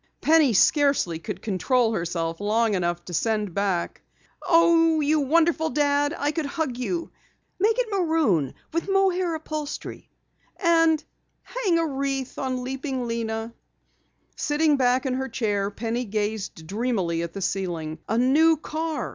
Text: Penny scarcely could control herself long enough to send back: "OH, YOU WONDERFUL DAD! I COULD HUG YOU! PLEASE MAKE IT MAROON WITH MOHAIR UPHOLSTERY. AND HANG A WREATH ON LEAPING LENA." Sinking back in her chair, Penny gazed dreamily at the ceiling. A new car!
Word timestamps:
Penny 0.19 0.53
scarcely 0.53 1.19
could 1.19 1.43
control 1.43 1.93
herself 1.93 2.39
long 2.41 2.73
enough 2.73 3.05
to 3.05 3.13
send 3.13 3.53
back: 3.53 4.01
"OH, 4.41 4.99
YOU 5.01 5.19
WONDERFUL 5.19 5.69
DAD! 5.69 6.15
I 6.17 6.31
COULD 6.31 6.45
HUG 6.47 6.77
YOU! 6.79 7.01
PLEASE 7.03 7.11
MAKE 7.59 7.75
IT 7.77 7.87
MAROON 7.91 8.53
WITH 8.73 8.89
MOHAIR 8.89 9.35
UPHOLSTERY. 9.35 10.09
AND 10.57 11.03
HANG 11.43 11.77
A 11.77 11.85
WREATH 11.85 12.39
ON 12.39 12.63
LEAPING 12.63 13.07
LENA." 13.07 13.53
Sinking 14.35 14.75
back 14.77 15.05
in 15.05 15.13
her 15.13 15.29
chair, 15.29 15.69
Penny 15.69 16.05
gazed 16.05 16.65
dreamily 16.65 17.21
at 17.21 17.33
the 17.33 17.39
ceiling. 17.41 17.99
A 18.09 18.17
new 18.17 18.57
car! 18.57 19.09